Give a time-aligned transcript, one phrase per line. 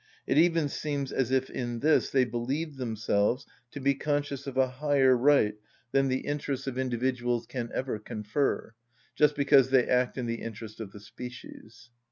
[0.25, 4.67] It even seems as if in this they believed themselves to be conscious of a
[4.67, 5.53] higher right
[5.91, 8.73] than the interests of individuals can ever confer;
[9.13, 11.91] just because they act in the interest of the species.